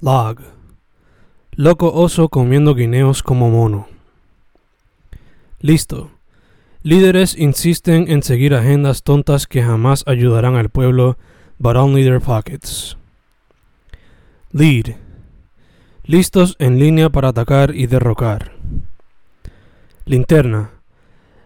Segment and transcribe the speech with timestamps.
[0.00, 0.40] Log.
[1.52, 3.88] Loco oso comiendo guineos como mono.
[5.60, 6.10] Listo.
[6.82, 11.16] Líderes insisten en seguir agendas tontas que jamás ayudarán al pueblo,
[11.58, 12.96] but only their pockets.
[14.52, 14.96] Lead.
[16.04, 18.52] Listos en línea para atacar y derrocar.
[20.04, 20.70] Linterna.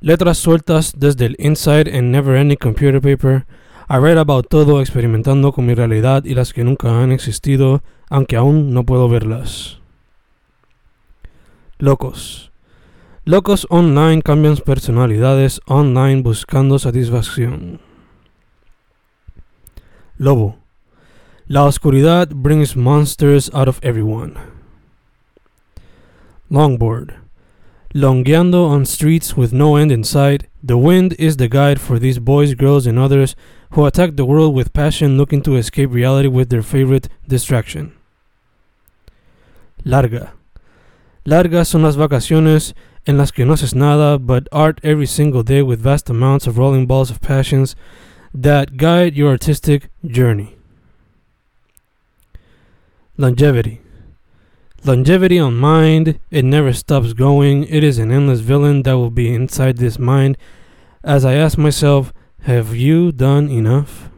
[0.00, 3.46] Letras sueltas desde el inside and never ending computer paper.
[3.88, 8.36] I read about todo experimentando con mi realidad y las que nunca han existido, aunque
[8.36, 9.78] aún no puedo verlas.
[11.78, 12.50] Locos.
[13.26, 17.80] Locos online cambian personalidades online buscando satisfacción.
[20.16, 20.56] Lobo.
[21.46, 24.34] La oscuridad brings monsters out of everyone.
[26.48, 27.16] Longboard.
[27.92, 32.18] Longueando on streets with no end in sight, the wind is the guide for these
[32.18, 33.36] boys, girls, and others
[33.74, 37.92] who attack the world with passion looking to escape reality with their favorite distraction.
[39.84, 40.32] Larga.
[41.26, 45.60] Largas son las vacaciones en las que no haces nada but art every single day
[45.60, 47.74] with vast amounts of rolling balls of passions
[48.32, 50.56] that guide your artistic journey.
[53.16, 53.80] Longevity.
[54.84, 57.64] Longevity on mind, it never stops going.
[57.64, 60.38] It is an endless villain that will be inside this mind
[61.02, 62.12] as I ask myself,
[62.44, 64.10] have you done enough?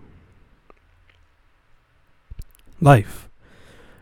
[2.81, 3.29] Life.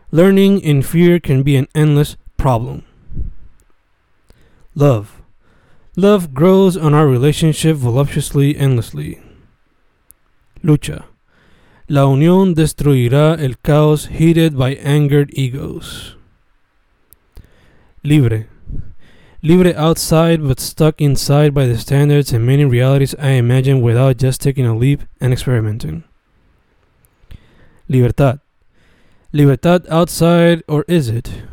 [0.09, 2.83] Learning in fear can be an endless problem.
[4.73, 5.21] Love.
[5.95, 9.21] Love grows on our relationship voluptuously, endlessly.
[10.63, 11.05] Lucha.
[11.87, 16.15] La unión destruirá el caos heated by angered egos.
[18.03, 18.47] Libre.
[19.45, 24.41] Libre outside but stuck inside by the standards and many realities I imagine without just
[24.41, 26.03] taking a leap and experimenting.
[27.87, 28.39] Libertad.
[29.31, 31.43] Libertad outside, or is it?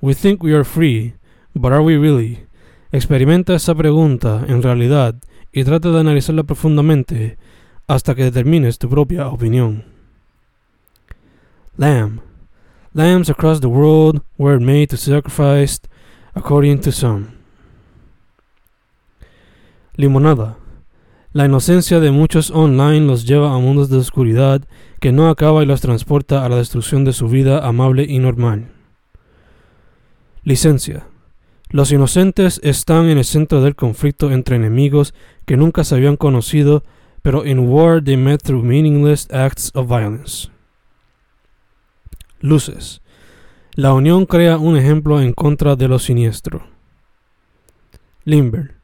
[0.00, 1.14] We think we are free,
[1.52, 2.46] but are we really?
[2.92, 5.16] Experimenta esa pregunta en realidad
[5.52, 7.36] y trata de analizarla profundamente
[7.88, 9.86] hasta que determines tu propia opinión.
[11.76, 12.20] Lamb.
[12.94, 15.80] Lambs across the world were made to sacrifice
[16.36, 17.39] according to some.
[20.00, 20.56] Limonada.
[21.34, 24.62] La inocencia de muchos online los lleva a mundos de oscuridad
[24.98, 28.72] que no acaba y los transporta a la destrucción de su vida amable y normal.
[30.42, 31.06] Licencia.
[31.68, 35.12] Los inocentes están en el centro del conflicto entre enemigos
[35.44, 36.82] que nunca se habían conocido,
[37.20, 40.48] pero in war they met through meaningless acts of violence.
[42.40, 43.02] Luces.
[43.74, 46.66] La unión crea un ejemplo en contra de lo siniestro.
[48.24, 48.79] Limber.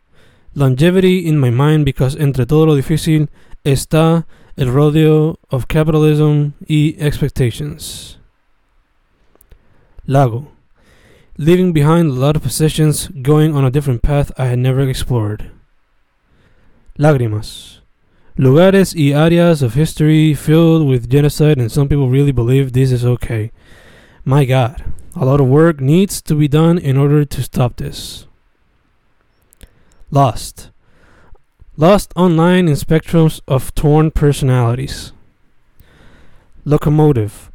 [0.58, 3.28] Longevity in my mind because entre todo lo difícil
[3.62, 4.24] está
[4.56, 8.16] el rodeo of capitalism y expectations.
[10.06, 10.48] Lago.
[11.36, 15.50] Leaving behind a lot of possessions, going on a different path I had never explored.
[16.98, 17.80] Lágrimas.
[18.38, 23.04] Lugares y áreas of history filled with genocide, and some people really believe this is
[23.04, 23.52] okay.
[24.24, 24.82] My God,
[25.14, 28.26] a lot of work needs to be done in order to stop this.
[30.10, 30.70] Lost.
[31.76, 35.12] Lost online in spectrums of torn personalities.
[36.64, 37.50] Locomotive.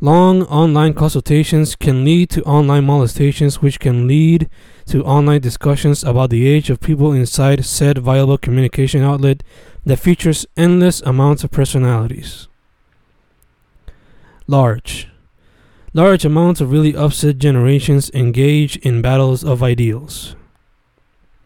[0.00, 4.48] Long online consultations can lead to online molestations, which can lead
[4.86, 9.42] to online discussions about the age of people inside said viable communication outlet
[9.84, 12.48] that features endless amounts of personalities.
[14.46, 15.08] Large.
[15.92, 20.34] Large amounts of really upset generations engage in battles of ideals.